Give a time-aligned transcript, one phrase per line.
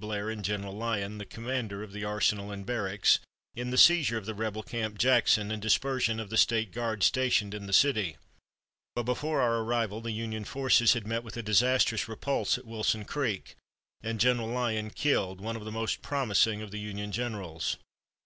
[0.00, 3.20] Blair and General Lyon, the commander of the arsenal and barracks,
[3.54, 7.52] in the seizure of the rebel Camp Jackson, and dispersion of the State Guards stationed
[7.52, 8.16] in the city.
[8.96, 13.04] But before our arrival the Union forces had met with a disastrous repulse at Wilson
[13.04, 13.54] Creek,
[14.02, 17.76] and General Lyon killed, one of the most promising of the Union generals.